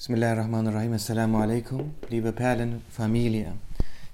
[0.00, 0.94] Bismillahirrahmanirrahim.
[0.94, 3.52] Assalamu alaikum, liebe Perlenfamilie.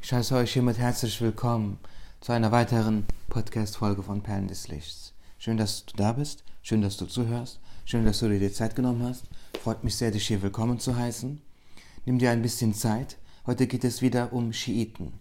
[0.03, 1.79] Ich heiße euch hiermit herzlich willkommen
[2.21, 5.13] zu einer weiteren Podcast-Folge von Perlen des Lichts.
[5.39, 8.75] Schön, dass du da bist, schön, dass du zuhörst, schön, dass du dir die Zeit
[8.75, 9.27] genommen hast.
[9.63, 11.41] Freut mich sehr, dich hier willkommen zu heißen.
[12.05, 13.17] Nimm dir ein bisschen Zeit.
[13.47, 15.13] Heute geht es wieder um Schiiten.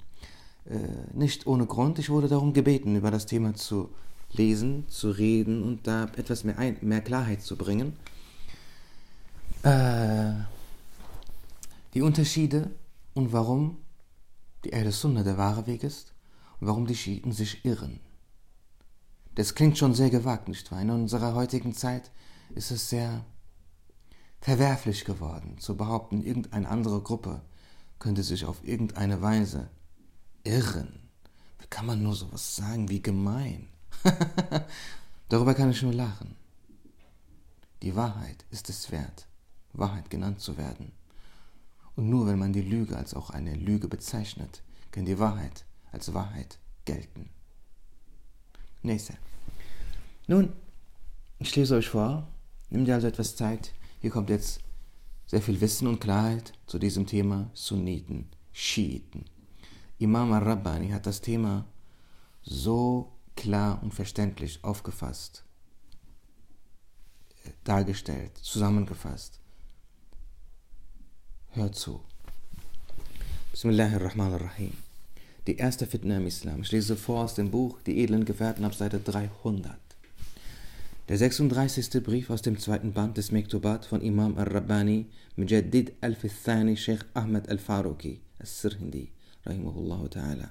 [0.68, 0.79] Äh,
[1.13, 3.89] nicht ohne Grund, ich wurde darum gebeten, über das Thema zu
[4.32, 7.93] lesen, zu reden und da etwas mehr, ein, mehr Klarheit zu bringen.
[9.66, 10.45] Äh,
[11.95, 12.70] die Unterschiede
[13.16, 13.80] und warum
[14.63, 16.13] die Ahl Sunna der wahre Weg ist
[16.59, 17.99] und warum die Schiiten sich irren.
[19.34, 20.81] Das klingt schon sehr gewagt, nicht wahr?
[20.81, 22.12] In unserer heutigen Zeit
[22.53, 23.25] ist es sehr
[24.39, 27.41] verwerflich geworden, zu behaupten, irgendeine andere Gruppe
[27.97, 29.72] könnte sich auf irgendeine Weise
[30.44, 31.09] irren.
[31.58, 32.88] Wie kann man nur sowas sagen?
[32.88, 33.67] Wie gemein.
[35.30, 36.36] Darüber kann ich nur lachen.
[37.81, 39.27] Die Wahrheit ist es wert,
[39.77, 40.91] Wahrheit genannt zu werden.
[41.95, 46.13] Und nur wenn man die Lüge als auch eine Lüge bezeichnet, kann die Wahrheit als
[46.13, 47.30] Wahrheit gelten.
[48.81, 49.13] Nächste.
[50.27, 50.53] Nun,
[51.39, 52.27] ich lese euch vor.
[52.69, 53.73] Nimm dir also etwas Zeit.
[54.02, 54.59] Hier kommt jetzt
[55.27, 59.25] sehr viel Wissen und Klarheit zu diesem Thema Sunniten, Schiiten.
[59.97, 61.66] Imam al-Rabbani hat das Thema
[62.44, 65.44] so klar und verständlich aufgefasst,
[67.63, 69.39] dargestellt, zusammengefasst,
[71.56, 72.02] Hör zu.
[73.53, 74.73] Bismillahirrahmanirrahim.
[75.48, 76.64] Die erste Fitna im Islam.
[76.64, 79.73] Ich lese vor aus dem Buch Die edlen Gefährten ab Seite 300.
[81.08, 82.03] Der 36.
[82.03, 85.06] Brief aus dem zweiten Band des Mektubat von Imam al-Rabbani
[85.38, 89.14] Mujaddid al-Fithani Sheikh Ahmed al-Faruqi al-Sirhindi
[89.45, 90.50] ta'ala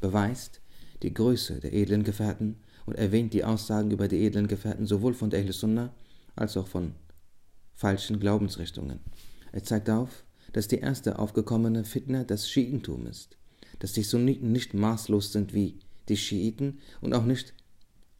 [0.00, 0.62] beweist
[1.02, 5.28] die Größe der edlen Gefährten und erwähnt die Aussagen über die edlen Gefährten sowohl von
[5.28, 5.92] der Ahl Sunnah
[6.34, 6.94] als auch von
[7.74, 9.00] falschen Glaubensrichtungen.
[9.52, 10.24] Er zeigt auf,
[10.56, 13.36] dass die erste aufgekommene Fitna das Schiitentum ist,
[13.78, 17.52] dass die Sunniten nicht maßlos sind wie die Schiiten und auch nicht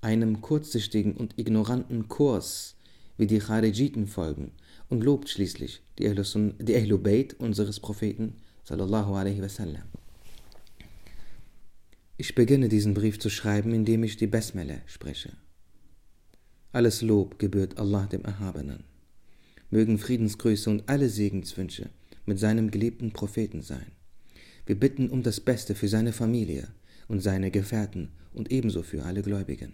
[0.03, 2.77] einem kurzsichtigen und ignoranten Kurs
[3.16, 4.53] wie die Kharijiten folgen
[4.91, 8.34] und lobt schließlich die Ahlul unseres Propheten
[8.65, 9.89] sallallahu alaihi wasallam.
[12.19, 15.33] Ich beginne diesen Brief zu schreiben, indem ich die Besmele spreche.
[16.72, 18.84] Alles Lob gebührt Allah dem Erhabenen.
[19.71, 21.89] Mögen Friedensgrüße und alle Segenswünsche
[22.26, 23.92] mit seinem geliebten Propheten sein.
[24.66, 26.69] Wir bitten um das Beste für seine Familie
[27.09, 29.72] und seine Gefährten und ebenso für alle Gläubigen.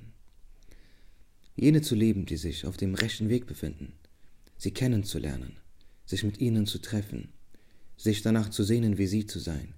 [1.57, 3.95] Jene zu lieben, die sich auf dem rechten Weg befinden,
[4.57, 5.57] sie kennenzulernen,
[6.07, 7.29] sich mit ihnen zu treffen,
[7.97, 9.75] sich danach zu sehnen, wie sie zu sein,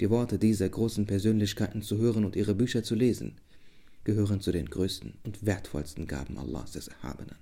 [0.00, 3.36] die Worte dieser großen Persönlichkeiten zu hören und ihre Bücher zu lesen,
[4.04, 7.36] gehören zu den größten und wertvollsten Gaben Allahs des Erhabenen.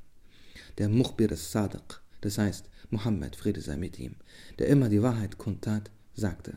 [0.79, 4.15] Der Mukhbir as-Sadiq, das heißt Muhammad, Friede sei mit ihm,
[4.59, 6.57] der immer die Wahrheit kundtat, sagte,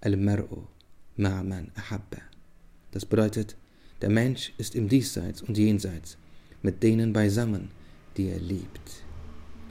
[0.00, 0.66] Al-Mar'u
[1.16, 2.22] ma'man ahabba.
[2.90, 3.56] Das bedeutet,
[4.00, 6.16] der Mensch ist im Diesseits und Jenseits
[6.62, 7.70] mit denen beisammen,
[8.16, 9.04] die er liebt.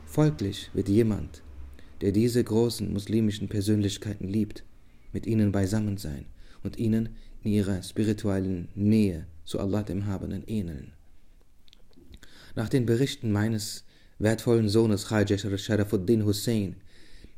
[0.05, 1.41] Folglich wird jemand,
[2.01, 4.63] der diese großen muslimischen Persönlichkeiten liebt,
[5.13, 6.25] mit ihnen beisammen sein
[6.63, 7.09] und ihnen
[7.43, 10.93] in ihrer spirituellen Nähe zu Allah dem Habenden ähneln.
[12.55, 13.83] Nach den Berichten meines
[14.19, 16.75] wertvollen Sohnes Khaja Sharafuddin Hussein,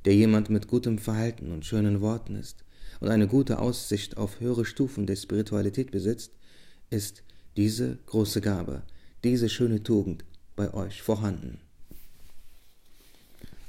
[0.05, 2.63] der jemand mit gutem Verhalten und schönen Worten ist
[2.99, 6.31] und eine gute Aussicht auf höhere Stufen der Spiritualität besitzt,
[6.89, 7.23] ist
[7.57, 8.83] diese große Gabe,
[9.23, 10.23] diese schöne Tugend
[10.55, 11.59] bei euch vorhanden.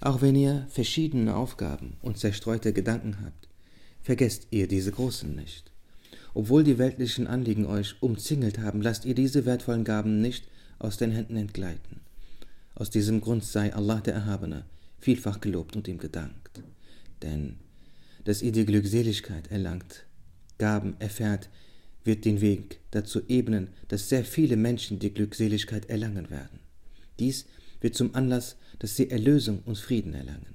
[0.00, 3.48] Auch wenn ihr verschiedene Aufgaben und zerstreute Gedanken habt,
[4.02, 5.70] vergesst ihr diese großen nicht.
[6.32, 10.46] Obwohl die weltlichen Anliegen euch umzingelt haben, lasst ihr diese wertvollen Gaben nicht
[10.78, 12.00] aus den Händen entgleiten.
[12.80, 14.64] Aus diesem Grund sei Allah der Erhabene
[14.98, 16.62] vielfach gelobt und ihm gedankt.
[17.20, 17.56] Denn
[18.24, 20.06] dass ihr die Glückseligkeit erlangt,
[20.56, 21.50] Gaben erfährt,
[22.04, 26.58] wird den Weg dazu ebnen, dass sehr viele Menschen die Glückseligkeit erlangen werden.
[27.18, 27.44] Dies
[27.82, 30.54] wird zum Anlass, dass sie Erlösung und Frieden erlangen.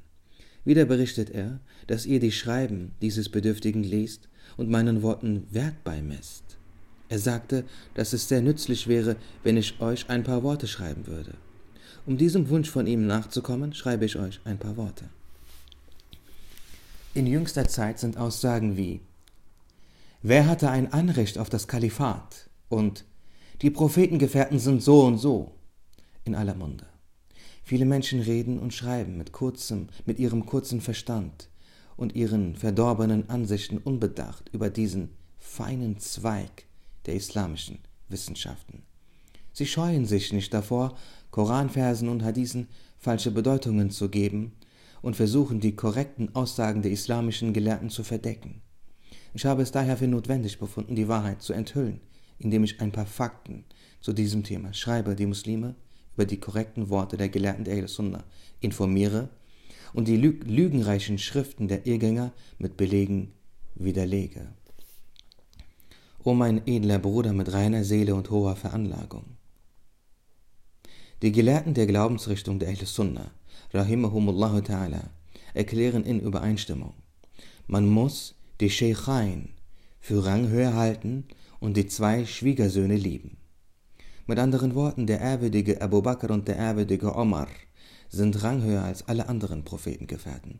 [0.63, 6.57] Wieder berichtet er, dass ihr die Schreiben dieses Bedürftigen lest und meinen Worten Wert beimesst.
[7.07, 11.35] Er sagte, dass es sehr nützlich wäre, wenn ich euch ein paar Worte schreiben würde.
[12.05, 15.05] Um diesem Wunsch von ihm nachzukommen, schreibe ich euch ein paar Worte.
[17.13, 19.01] In jüngster Zeit sind Aussagen wie
[20.21, 22.49] Wer hatte ein Anrecht auf das Kalifat?
[22.67, 23.05] und
[23.61, 25.51] Die Prophetengefährten sind so und so
[26.23, 26.85] in aller Munde.
[27.63, 31.49] Viele Menschen reden und schreiben mit kurzem, mit ihrem kurzen Verstand
[31.95, 35.09] und ihren verdorbenen Ansichten unbedacht über diesen
[35.39, 36.65] feinen Zweig
[37.05, 38.83] der islamischen Wissenschaften.
[39.53, 40.97] Sie scheuen sich nicht davor,
[41.35, 44.53] Koranversen und Hadithen falsche Bedeutungen zu geben
[45.01, 48.61] und versuchen, die korrekten Aussagen der islamischen Gelehrten zu verdecken.
[49.33, 51.99] Ich habe es daher für notwendig befunden, die Wahrheit zu enthüllen,
[52.39, 53.65] indem ich ein paar Fakten
[53.99, 55.75] zu diesem Thema schreibe, die Muslime
[56.13, 58.23] über die korrekten Worte der Gelehrten der Sunnah
[58.61, 59.27] informiere
[59.91, 63.33] und die lügenreichen Schriften der Irrgänger mit Belegen
[63.75, 64.53] widerlege.
[66.23, 69.34] O mein edler Bruder mit reiner Seele und hoher Veranlagung!
[71.25, 73.31] Die Gelehrten der Glaubensrichtung der Ahl Sunnah,
[73.73, 75.09] rahimahumullahu ta'ala,
[75.55, 76.93] erklären in Übereinstimmung,
[77.65, 79.49] man muss die Sheikhain
[79.99, 81.25] für ranghöher halten
[81.59, 83.37] und die zwei Schwiegersöhne lieben.
[84.27, 87.47] Mit anderen Worten, der ehrwürdige Abu Bakr und der ehrwürdige Omar
[88.07, 90.59] sind ranghöher als alle anderen Prophetengefährten.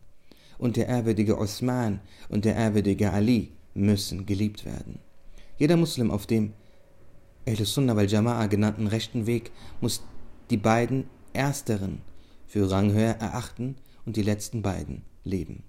[0.58, 4.98] Und der ehrwürdige Osman und der ehrwürdige Ali müssen geliebt werden.
[5.60, 6.54] Jeder Muslim auf dem
[7.48, 10.02] Ahl Sunnah wal Jama'a genannten rechten Weg muss
[10.50, 12.02] die beiden ersteren
[12.48, 13.76] für ranghöher erachten
[14.06, 15.64] und die letzten beiden leben.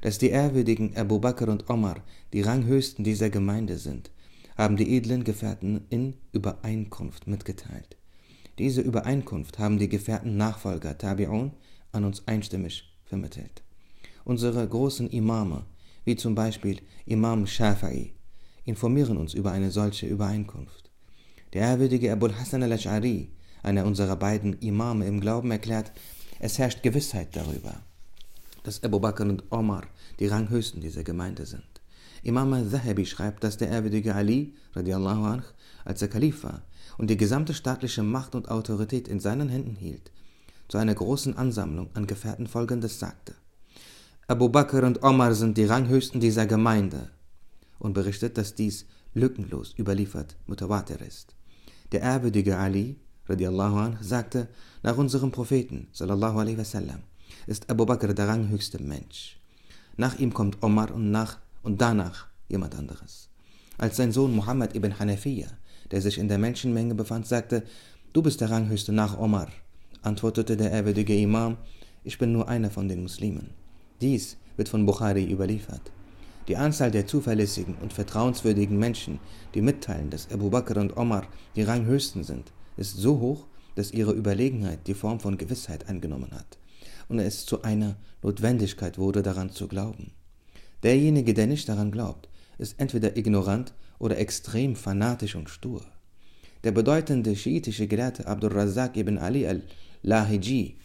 [0.00, 2.02] Dass die ehrwürdigen Abu Bakr und Omar
[2.32, 4.10] die ranghöchsten dieser Gemeinde sind,
[4.56, 7.96] haben die edlen Gefährten in Übereinkunft mitgeteilt.
[8.58, 11.50] Diese Übereinkunft haben die Gefährten Nachfolger Tabi'un
[11.92, 13.62] an uns einstimmig vermittelt.
[14.24, 15.66] Unsere großen Imame,
[16.04, 18.12] wie zum Beispiel Imam Shafi'i,
[18.64, 20.90] informieren uns über eine solche Übereinkunft.
[21.52, 23.28] Der ehrwürdige Abul Hassan al-Ash'ari
[23.66, 25.92] einer unserer beiden Imame im Glauben, erklärt,
[26.38, 27.74] es herrscht Gewissheit darüber,
[28.62, 29.82] dass Abu Bakr und Omar
[30.18, 31.64] die Ranghöchsten dieser Gemeinde sind.
[32.22, 35.42] Imam al-Zahabi schreibt, dass der ehrwürdige Ali, radiallahu anh,
[35.84, 36.62] als er Kalif war
[36.98, 40.10] und die gesamte staatliche Macht und Autorität in seinen Händen hielt,
[40.68, 43.34] zu einer großen Ansammlung an Gefährten folgendes sagte.
[44.28, 47.10] Abu Bakr und Omar sind die Ranghöchsten dieser Gemeinde
[47.78, 51.36] und berichtet, dass dies lückenlos überliefert mutawatir ist.
[51.92, 52.96] Der ehrwürdige Ali
[53.28, 54.48] radiallahu anh, sagte,
[54.82, 57.00] nach unserem Propheten, sallallahu alaihi wasallam,
[57.46, 59.38] ist Abu Bakr der ranghöchste Mensch.
[59.96, 63.28] Nach ihm kommt Omar und, nach, und danach jemand anderes.
[63.78, 65.48] Als sein Sohn Muhammad ibn Hanafiya,
[65.90, 67.64] der sich in der Menschenmenge befand, sagte,
[68.12, 69.48] du bist der ranghöchste nach Omar,
[70.02, 71.56] antwortete der ehrwürdige Imam,
[72.04, 73.50] ich bin nur einer von den Muslimen.
[74.00, 75.92] Dies wird von Bukhari überliefert.
[76.48, 79.18] Die Anzahl der zuverlässigen und vertrauenswürdigen Menschen,
[79.54, 81.26] die mitteilen, dass Abu Bakr und Omar
[81.56, 86.58] die Ranghöchsten sind, ist so hoch, dass ihre Überlegenheit die Form von Gewissheit angenommen hat
[87.08, 90.12] und es zu einer Notwendigkeit wurde, daran zu glauben.
[90.82, 92.28] Derjenige, der nicht daran glaubt,
[92.58, 95.82] ist entweder ignorant oder extrem fanatisch und stur.
[96.64, 100.76] Der bedeutende schiitische Gelehrte Abdul Razak ibn Ali al-Lahiji,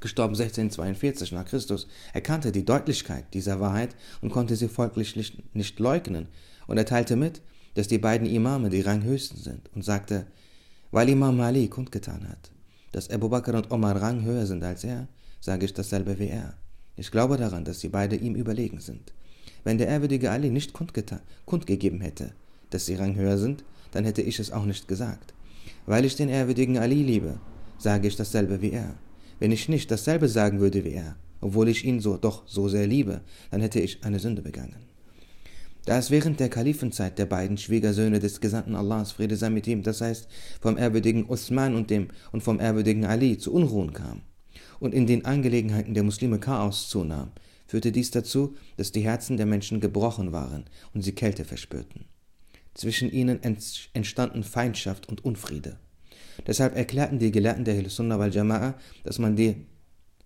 [0.00, 5.16] gestorben 1642 nach Christus, erkannte die Deutlichkeit dieser Wahrheit und konnte sie folglich
[5.52, 6.28] nicht leugnen
[6.66, 7.42] und er teilte mit,
[7.74, 10.26] dass die beiden Imame die Ranghöchsten sind und sagte,
[10.96, 12.50] weil Imam Ali kundgetan hat,
[12.92, 15.08] dass Abu Bakr und Omar Rang höher sind als er,
[15.42, 16.54] sage ich dasselbe wie er.
[16.96, 19.12] Ich glaube daran, dass sie beide ihm überlegen sind.
[19.62, 22.32] Wenn der ehrwürdige Ali nicht kundgegeben hätte,
[22.70, 25.34] dass sie Rang höher sind, dann hätte ich es auch nicht gesagt.
[25.84, 27.40] Weil ich den ehrwürdigen Ali liebe,
[27.76, 28.94] sage ich dasselbe wie er.
[29.38, 32.86] Wenn ich nicht dasselbe sagen würde wie er, obwohl ich ihn so doch so sehr
[32.86, 33.20] liebe,
[33.50, 34.95] dann hätte ich eine Sünde begangen.
[35.86, 39.84] Da es während der Kalifenzeit der beiden Schwiegersöhne des Gesandten Allahs, Friede sei mit ihm,
[39.84, 40.26] das heißt
[40.60, 44.22] vom ehrwürdigen Osman und, dem, und vom ehrwürdigen Ali zu Unruhen kam
[44.80, 47.30] und in den Angelegenheiten der Muslime Chaos zunahm,
[47.68, 52.06] führte dies dazu, dass die Herzen der Menschen gebrochen waren und sie Kälte verspürten.
[52.74, 53.40] Zwischen ihnen
[53.92, 55.78] entstanden Feindschaft und Unfriede.
[56.48, 59.66] Deshalb erklärten die Gelehrten der Hilsunnah wal Jama'a, dass man die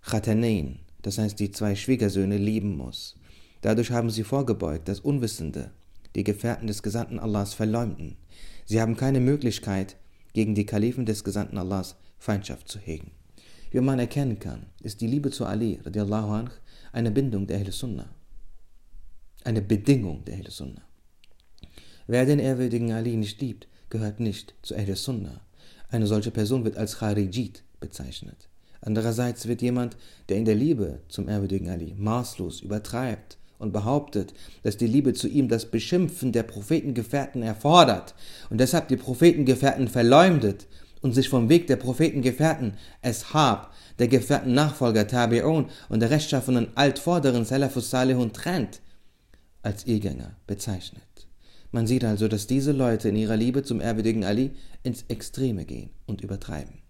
[0.01, 3.20] Khatanein, das heißt die zwei Schwiegersöhne, lieben muss.
[3.63, 5.71] Dadurch haben sie vorgebeugt, dass Unwissende
[6.15, 8.17] die Gefährten des Gesandten Allahs verleumden.
[8.65, 9.97] Sie haben keine Möglichkeit,
[10.33, 13.11] gegen die Kalifen des Gesandten Allahs Feindschaft zu hegen.
[13.71, 16.51] Wie man erkennen kann, ist die Liebe zu Ali radiallahu anh,
[16.93, 18.09] eine Bindung der Ahl Sunnah.
[19.45, 20.83] Eine Bedingung der Ahl Sunnah.
[22.07, 25.41] Wer den ehrwürdigen Ali nicht liebt, gehört nicht zu Ahl Sunnah.
[25.89, 28.49] Eine solche Person wird als Kharijit bezeichnet.
[28.81, 29.97] Andererseits wird jemand,
[30.29, 35.29] der in der Liebe zum ehrwürdigen Ali maßlos übertreibt und behauptet, dass die Liebe zu
[35.29, 38.15] ihm das Beschimpfen der Prophetengefährten erfordert
[38.49, 40.67] und deshalb die Prophetengefährten verleumdet
[41.03, 47.45] und sich vom Weg der Prophetengefährten Ashab, der Gefährten Nachfolger Tabi'un und der rechtschaffenen altvorderen
[47.45, 48.81] Salafus Salihun trennt,
[49.63, 51.03] als Irrgänger bezeichnet.
[51.71, 54.53] Man sieht also, dass diese Leute in ihrer Liebe zum ehrwürdigen Ali
[54.83, 56.81] ins Extreme gehen und übertreiben.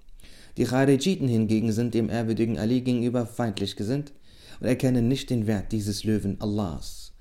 [0.57, 4.13] Die Kharijiten hingegen sind dem ehrwürdigen Ali gegenüber feindlich gesinnt
[4.61, 7.13] und erkennen nicht den Wert dieses Löwen Allahs.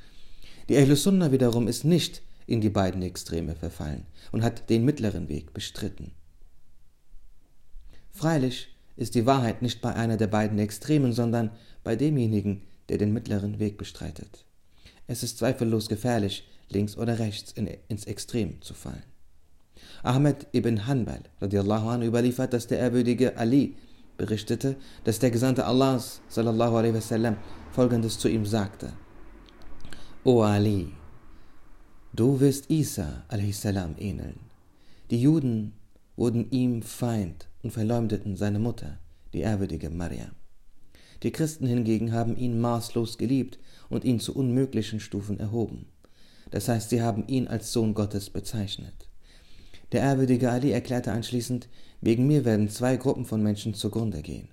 [0.68, 5.30] Die Ahl Sunnah wiederum ist nicht in die beiden Extreme verfallen und hat den mittleren
[5.30, 6.12] Weg bestritten.
[8.12, 11.52] Freilich ist die Wahrheit nicht bei einer der beiden Extremen, sondern
[11.84, 14.46] bei demjenigen, der den mittleren Weg bestreitet.
[15.08, 19.04] Es ist zweifellos gefährlich, links oder rechts in, ins Extrem zu fallen.
[20.04, 23.76] Ahmed ibn Hanbal radiallahu anhu überliefert, dass der ehrwürdige Ali
[24.20, 27.38] berichtete, dass der Gesandte Allahs sallallahu alaihi wasallam
[27.72, 28.94] folgendes zu ihm sagte:
[30.24, 30.94] O Ali,
[32.14, 33.66] du wirst Isa a.s.
[33.66, 34.40] ähneln.
[35.10, 35.74] Die Juden
[36.16, 39.00] wurden ihm Feind und verleumdeten seine Mutter,
[39.34, 40.30] die ehrwürdige Maria.
[41.24, 43.58] Die Christen hingegen haben ihn maßlos geliebt
[43.90, 45.88] und ihn zu unmöglichen Stufen erhoben.
[46.52, 49.09] Das heißt, sie haben ihn als Sohn Gottes bezeichnet.
[49.92, 51.68] Der ehrwürdige Ali erklärte anschließend,
[52.02, 54.50] wegen mir werden zwei Gruppen von Menschen zugrunde gehen.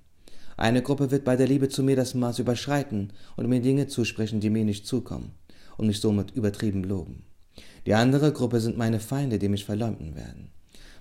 [0.57, 4.41] Eine Gruppe wird bei der Liebe zu mir das Maß überschreiten und mir Dinge zusprechen,
[4.41, 5.33] die mir nicht zukommen,
[5.77, 7.25] und mich somit übertrieben loben.
[7.85, 10.49] Die andere Gruppe sind meine Feinde, die mich verleumden werden.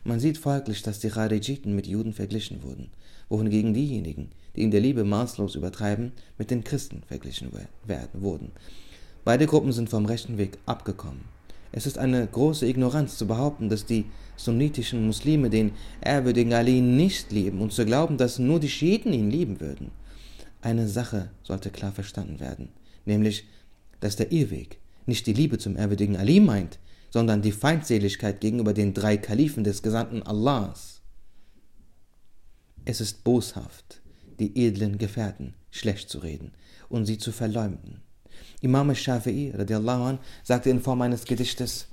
[0.03, 2.91] Man sieht folglich, dass die Charijiten mit Juden verglichen wurden,
[3.29, 7.51] wohingegen diejenigen, die in der Liebe maßlos übertreiben, mit den Christen verglichen
[7.85, 8.51] werden, wurden.
[9.23, 11.21] Beide Gruppen sind vom rechten Weg abgekommen.
[11.71, 14.05] Es ist eine große Ignoranz zu behaupten, dass die
[14.37, 19.31] sunnitischen Muslime den ehrwürdigen Ali nicht lieben und zu glauben, dass nur die Schiiten ihn
[19.31, 19.91] lieben würden.
[20.61, 22.69] Eine Sache sollte klar verstanden werden,
[23.05, 23.45] nämlich,
[23.99, 26.79] dass der Irrweg nicht die Liebe zum ehrwürdigen Ali meint,
[27.11, 31.01] sondern die Feindseligkeit gegenüber den drei Kalifen des Gesandten Allahs.
[32.83, 34.01] Es ist boshaft,
[34.39, 36.51] die edlen Gefährten schlecht zu reden
[36.89, 38.01] und sie zu verleumden.
[38.61, 41.87] Imam Shafi'i radiallahu an, sagte in Form eines Gedichtes,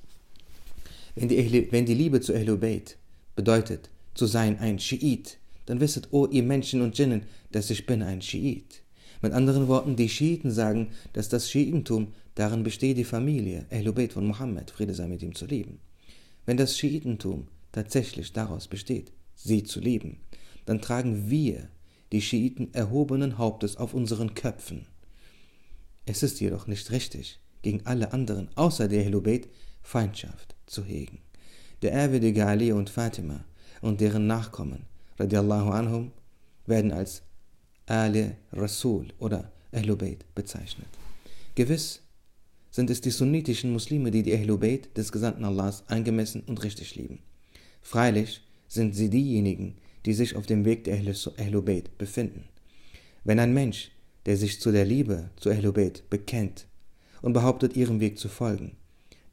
[1.14, 2.96] wenn die, wenn die Liebe zu Ahlul Bayt
[3.36, 8.02] bedeutet, zu sein ein Schiit, dann wisset, o ihr Menschen und Djinnen, dass ich bin
[8.02, 8.82] ein Schiit.
[9.20, 14.12] Mit anderen Worten, die Schiiten sagen, dass das Schiitentum darin besteht, die Familie, Ahlul Bayt
[14.12, 15.78] von Mohammed, Friede sei mit ihm, zu lieben.
[16.46, 20.18] Wenn das Schiitentum tatsächlich daraus besteht, sie zu lieben,
[20.66, 21.68] dann tragen wir,
[22.10, 24.86] die Schiiten, erhobenen Hauptes auf unseren Köpfen.
[26.04, 29.22] Es ist jedoch nicht richtig, gegen alle anderen außer der Ahlul
[29.82, 31.18] Feindschaft zu hegen.
[31.82, 33.44] Der ehrwürdige Ali und Fatima
[33.80, 34.86] und deren Nachkommen,
[35.18, 36.12] radiallahu anhum,
[36.66, 37.22] werden als
[37.86, 40.88] Ali Rasul oder Ahlul bezeichnet.
[41.54, 42.00] Gewiss
[42.70, 47.18] sind es die sunnitischen Muslime, die die Ahlul des Gesandten Allahs angemessen und richtig lieben.
[47.82, 52.44] Freilich sind sie diejenigen, die sich auf dem Weg der Ahlul befinden.
[53.24, 53.90] Wenn ein Mensch,
[54.26, 56.66] der sich zu der Liebe zu Ahlul bekennt
[57.20, 58.76] und behauptet, ihrem Weg zu folgen,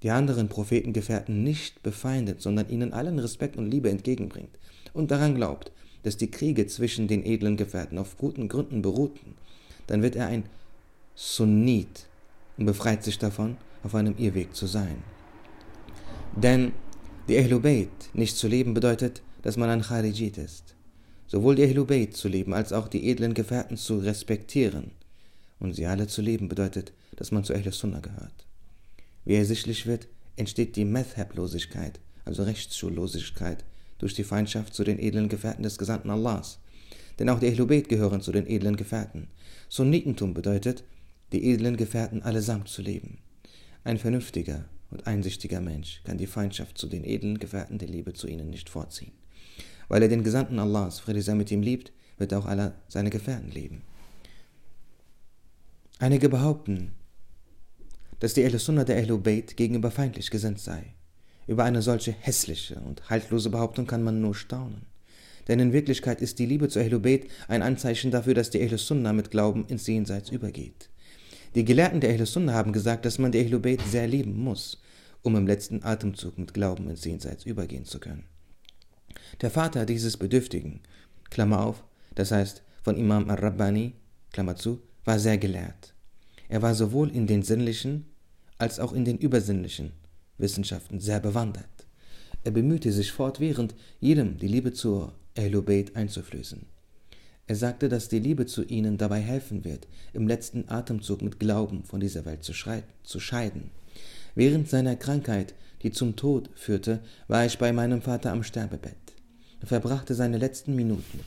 [0.04, 4.58] die anderen Prophetengefährten nicht befeindet, sondern ihnen allen Respekt und Liebe entgegenbringt
[4.94, 5.72] und daran glaubt,
[6.04, 9.36] dass die Kriege zwischen den edlen Gefährten auf guten Gründen beruhten,
[9.88, 10.44] dann wird er ein
[11.16, 12.08] Sunnit
[12.58, 15.04] und befreit sich davon, auf einem Irrweg zu sein.
[16.36, 16.72] Denn
[17.28, 20.76] die Ahlul nicht zu leben bedeutet, dass man ein Kharijit ist.
[21.28, 24.92] Sowohl die Ahlul zu leben als auch die edlen Gefährten zu respektieren
[25.60, 28.49] und sie alle zu leben bedeutet, dass man zu Ahlul Sunnah gehört.
[29.30, 30.08] Wie ersichtlich wird,
[30.38, 33.64] entsteht die Madhab-Losigkeit, also Rechtsschullosigkeit,
[34.00, 36.58] durch die Feindschaft zu den edlen Gefährten des Gesandten Allahs.
[37.20, 39.28] Denn auch die Ahlubet gehören zu den edlen Gefährten.
[39.70, 40.84] Sunnitentum bedeutet,
[41.32, 43.20] die edlen Gefährten allesamt zu leben.
[43.84, 48.26] Ein vernünftiger und einsichtiger Mensch kann die Feindschaft zu den edlen Gefährten der Liebe zu
[48.26, 49.12] ihnen nicht vorziehen.
[49.90, 53.52] Weil er den Gesandten Allahs, Friede sei mit ihm, liebt, wird auch aller seine Gefährten
[53.52, 53.84] lieben.
[56.00, 56.94] Einige behaupten,
[58.20, 60.94] dass die Ahl-Sunnah der Ahlul Bayt gegenüber feindlich gesinnt sei.
[61.48, 64.86] Über eine solche hässliche und haltlose Behauptung kann man nur staunen.
[65.48, 69.14] Denn in Wirklichkeit ist die Liebe zu Ahlul Bayt ein Anzeichen dafür, dass die Ahl-Sunnah
[69.14, 70.90] mit Glauben ins Jenseits übergeht.
[71.56, 74.82] Die Gelehrten der Ahl-Sunnah haben gesagt, dass man die Ahlul Bayt sehr lieben muss,
[75.24, 78.26] um im letzten Atemzug mit Glauben ins Jenseits übergehen zu können.
[79.42, 80.82] Der Vater dieses Bedürftigen,
[81.30, 81.84] Klammer auf,
[82.16, 83.94] das heißt von Imam al-Rabbani,
[84.32, 85.94] Klammer zu, war sehr gelehrt.
[86.48, 88.06] Er war sowohl in den sinnlichen
[88.60, 89.92] als auch in den übersinnlichen
[90.38, 91.66] Wissenschaften sehr bewandert.
[92.44, 96.66] Er bemühte sich fortwährend, jedem die Liebe zur Ehlubeit einzuflößen.
[97.48, 101.84] Er sagte, dass die Liebe zu ihnen dabei helfen wird, im letzten Atemzug mit Glauben
[101.84, 102.54] von dieser Welt zu,
[103.04, 103.72] zu scheiden.
[104.36, 108.96] Während seiner Krankheit, die zum Tod führte, war ich bei meinem Vater am Sterbebett.
[109.62, 111.22] Er verbrachte seine letzten Minuten.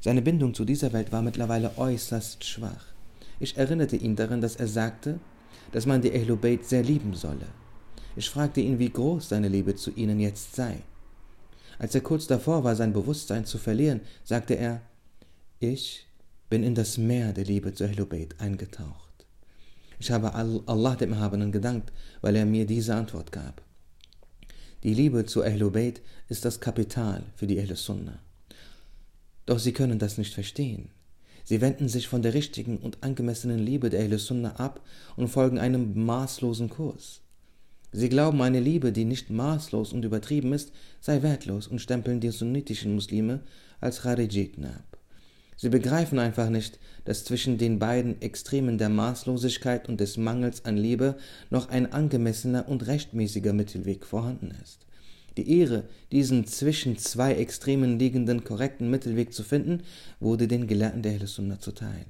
[0.00, 2.86] Seine Bindung zu dieser Welt war mittlerweile äußerst schwach.
[3.40, 5.18] Ich erinnerte ihn daran, dass er sagte,
[5.72, 7.46] dass man die Ehlubeit sehr lieben solle.
[8.16, 10.82] Ich fragte ihn, wie groß seine Liebe zu ihnen jetzt sei.
[11.78, 14.80] Als er kurz davor war, sein Bewusstsein zu verlieren, sagte er,
[15.58, 16.06] ich
[16.48, 19.26] bin in das Meer der Liebe zu Ehlubeit eingetaucht.
[19.98, 23.62] Ich habe Allah dem Erhabenen gedankt, weil er mir diese Antwort gab.
[24.82, 28.18] Die Liebe zu Ehlubeit ist das Kapital für die Sunnah.
[29.46, 30.90] Doch sie können das nicht verstehen.
[31.44, 34.80] Sie wenden sich von der richtigen und angemessenen Liebe der Ahl Sunnah ab
[35.16, 37.20] und folgen einem maßlosen Kurs.
[37.92, 42.30] Sie glauben, eine Liebe, die nicht maßlos und übertrieben ist, sei wertlos und stempeln die
[42.30, 43.40] sunnitischen Muslime
[43.80, 44.98] als Kharijiten ab.
[45.56, 50.76] Sie begreifen einfach nicht, dass zwischen den beiden Extremen der Maßlosigkeit und des Mangels an
[50.76, 51.16] Liebe
[51.50, 54.84] noch ein angemessener und rechtmäßiger Mittelweg vorhanden ist.
[55.36, 59.82] Die Ehre, diesen zwischen zwei Extremen liegenden korrekten Mittelweg zu finden,
[60.20, 62.06] wurde den Gelehrten der Ahl-Sunnah zuteil.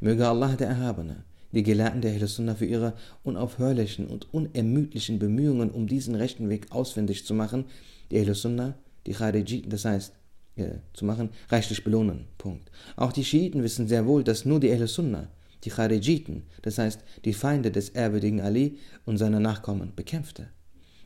[0.00, 1.24] Möge Allah der Erhabene
[1.56, 2.92] die Gelehrten der Ahl-Sunnah für ihre
[3.24, 7.64] unaufhörlichen und unermüdlichen Bemühungen, um diesen rechten Weg ausfindig zu machen,
[8.10, 8.74] die Ahl-Sunnah,
[9.06, 10.12] die Kharijiten, das heißt,
[10.56, 12.26] äh, zu machen, reichlich belohnen.
[12.38, 12.70] Punkt.
[12.96, 15.28] Auch die Schiiten wissen sehr wohl, dass nur die Ahl-Sunnah,
[15.64, 20.48] die Kharijiten, das heißt die Feinde des ehrwürdigen Ali und seiner Nachkommen, bekämpfte.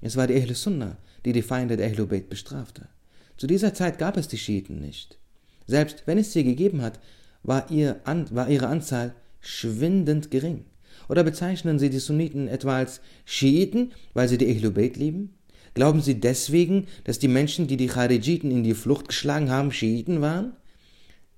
[0.00, 2.88] Es war die Ahl-Sunnah, die die Feinde der Ahlul bestrafte.
[3.36, 5.18] Zu dieser Zeit gab es die Schiiten nicht.
[5.66, 7.00] Selbst wenn es sie gegeben hat,
[7.42, 10.64] war, ihr An war ihre Anzahl schwindend gering.
[11.08, 15.34] Oder bezeichnen Sie die Sunniten etwa als Schiiten, weil sie die Ahlul lieben?
[15.74, 20.20] Glauben Sie deswegen, dass die Menschen, die die Kharijiten in die Flucht geschlagen haben, Schiiten
[20.20, 20.52] waren?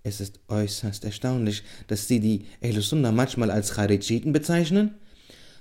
[0.02, 4.94] Es ist äußerst erstaunlich, dass Sie die Ahl manchmal als Kharijiten bezeichnen.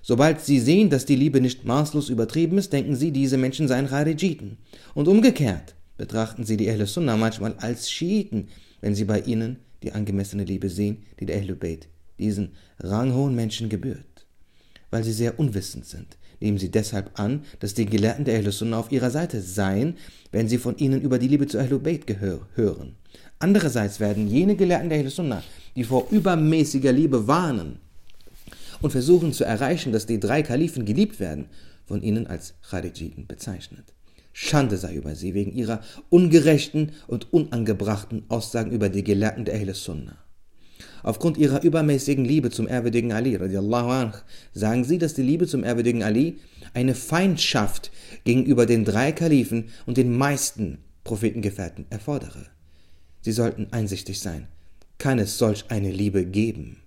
[0.01, 3.88] Sobald sie sehen, dass die Liebe nicht maßlos übertrieben ist, denken sie, diese Menschen seien
[3.88, 4.58] Kharijiten.
[4.96, 8.48] Und umgekehrt betrachten sie die Ahl Sunnah manchmal als Schiiten,
[8.81, 13.70] wenn sie bei ihnen die angemessene Liebe sehen, die der Ahlul Bayt diesen ranghohen Menschen
[13.70, 14.25] gebührt.
[14.89, 18.79] Weil sie sehr unwissend sind, nehmen sie deshalb an, dass die Gelehrten der Ahl Sunnah
[18.79, 19.98] auf ihrer Seite seien,
[20.31, 22.96] wenn sie von ihnen über die Liebe zu Ahlul Bayt hören.
[23.39, 25.43] Andererseits werden jene Gelehrten der Ahl Sunnah,
[25.75, 27.79] die vor übermäßiger Liebe warnen,
[28.81, 31.45] und versuchen zu erreichen, dass die drei Kalifen geliebt werden,
[31.85, 33.93] von ihnen als Kharijiten bezeichnet.
[34.33, 39.73] Schande sei über sie wegen ihrer ungerechten und unangebrachten Aussagen über die Gelehrten der Ahl
[39.73, 40.17] Sunnah.
[41.03, 44.13] Aufgrund ihrer übermäßigen Liebe zum ehrwürdigen Ali, anh,
[44.53, 46.38] sagen sie, dass die Liebe zum ehrwürdigen Ali
[46.73, 47.91] eine Feindschaft
[48.23, 52.45] gegenüber den drei Kalifen und den meisten Prophetengefährten erfordere.
[53.21, 54.47] Sie sollten einsichtig sein.
[54.97, 56.77] Kann es solch eine Liebe geben?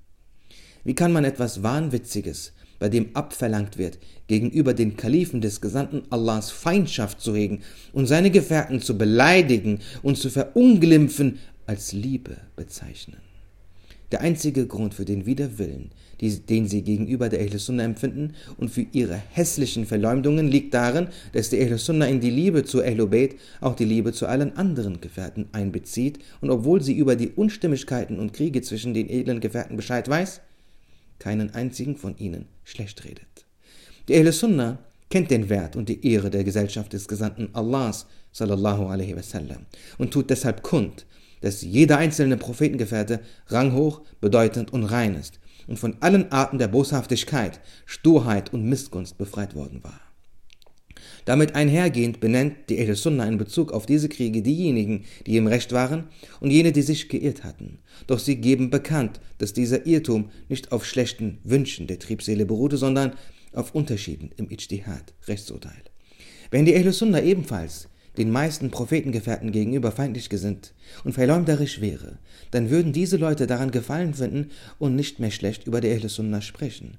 [0.85, 6.51] Wie kann man etwas Wahnwitziges, bei dem abverlangt wird, gegenüber den Kalifen des Gesandten Allahs
[6.51, 13.17] Feindschaft zu hegen und seine Gefährten zu beleidigen und zu verunglimpfen, als Liebe bezeichnen?
[14.13, 18.87] Der einzige Grund für den Widerwillen, den sie gegenüber der Ahl Sunnah empfinden und für
[18.93, 23.37] ihre hässlichen Verleumdungen liegt darin, dass die Ahl Sunnah in die Liebe zu Ahl Bayt
[23.63, 28.35] auch die Liebe zu allen anderen Gefährten einbezieht und obwohl sie über die Unstimmigkeiten und
[28.35, 30.43] Kriege zwischen den edlen Gefährten Bescheid weiß,
[31.19, 33.47] keinen einzigen von ihnen schlecht redet.
[34.09, 34.79] Die Ahl Sunnah
[35.11, 39.67] kennt den Wert und die Ehre der Gesellschaft des Gesandten Allahs sallallahu alaihi wasallam
[39.99, 41.07] und tut deshalb kund,
[41.41, 47.61] dass jeder einzelne Prophetengefährte ranghoch, bedeutend und rein ist und von allen Arten der Boshaftigkeit,
[47.87, 50.01] Sturheit und Missgunst befreit worden war.
[51.25, 55.73] Damit einhergehend benennt die Ahl Sunnah in Bezug auf diese Kriege diejenigen, die im Recht
[55.73, 56.05] waren
[56.41, 57.79] und jene, die sich geirrt hatten.
[58.07, 63.15] Doch sie geben bekannt, dass dieser Irrtum nicht auf schlechten Wünschen der Triebseele beruhte, sondern
[63.53, 65.83] auf Unterschieden im Ijtihad, Rechtsurteil.
[66.51, 70.73] Wenn die Ahl Sunnah ebenfalls den meisten Prophetengefährten gegenüber feindlich gesinnt
[71.05, 72.19] und verleumderisch wäre,
[72.51, 76.43] dann würden diese Leute daran Gefallen finden und nicht mehr schlecht über die Ahl Sunnah
[76.43, 76.99] sprechen.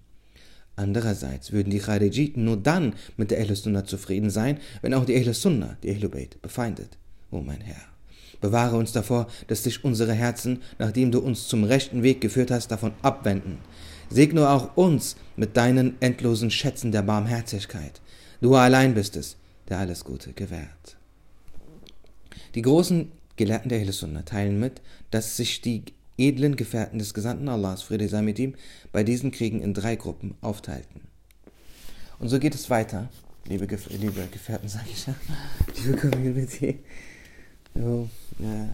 [0.76, 5.16] Andererseits würden die Kharijiten nur dann mit der Ahl Sunnah zufrieden sein, wenn auch die
[5.16, 6.98] Ahl Sunnah, die Ahlul Bayt, befeindet.
[7.32, 7.82] O mein Herr,
[8.42, 12.70] bewahre uns davor, dass sich unsere Herzen, nachdem du uns zum rechten Weg geführt hast,
[12.70, 13.60] davon abwenden.
[14.10, 18.02] Segne auch uns mit deinen endlosen Schätzen der Barmherzigkeit.
[18.42, 19.38] Du allein bist es,
[19.70, 20.98] der alles Gute gewährt.
[22.54, 25.84] Die großen Gelehrten der Ahl Sunnah teilen mit, dass sich die
[26.18, 28.56] edlen Gefährten des Gesandten Allahs, Friede sei mit ihm,
[28.92, 31.02] bei diesen Kriegen in drei Gruppen aufteilten.
[32.20, 33.10] Und so geht es weiter,
[33.46, 35.16] liebe, Gef liebe Gefährten, sage ich ja,
[35.84, 36.80] liebe Community.
[37.74, 38.70] So, ja.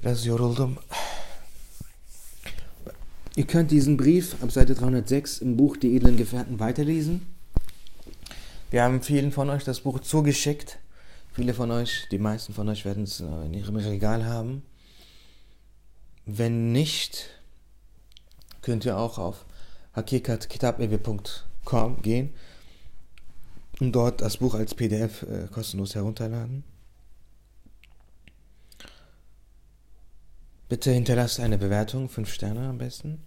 [0.00, 0.78] Biraz yoruldum.
[3.36, 7.26] Ihr könnt diesen Brief ab Seite 306 im Buch Die edlen Gefährten weiterlesen.
[8.70, 10.78] Wir haben vielen von euch das Buch zugeschickt.
[11.32, 14.62] Viele von euch, die meisten von euch werden es in ihrem Regal haben.
[16.32, 17.28] Wenn nicht,
[18.62, 19.46] könnt ihr auch auf
[19.94, 22.32] hakikatkitablewe.com gehen
[23.80, 26.62] und dort das Buch als PDF äh, kostenlos herunterladen.
[30.68, 33.24] Bitte hinterlasst eine Bewertung, 5 Sterne am besten,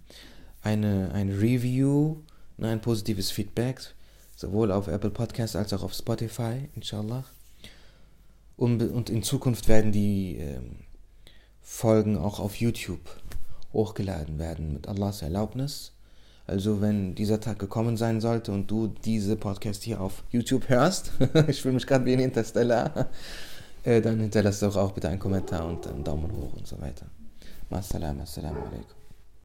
[0.62, 2.22] eine, ein Review,
[2.56, 3.82] ein positives Feedback,
[4.34, 7.26] sowohl auf Apple Podcasts als auch auf Spotify, inshallah.
[8.56, 10.76] Und, und in Zukunft werden die ähm,
[11.64, 13.00] Folgen auch auf YouTube
[13.72, 15.92] hochgeladen werden mit Allahs Erlaubnis.
[16.46, 21.12] Also wenn dieser Tag gekommen sein sollte und du diese Podcast hier auf YouTube hörst,
[21.48, 23.08] ich fühle mich gerade wie ein Interstellar,
[23.82, 27.06] äh, dann hinterlass doch auch bitte einen Kommentar und einen Daumen hoch und so weiter.
[27.70, 29.03] Massalam, assalamu alaikum.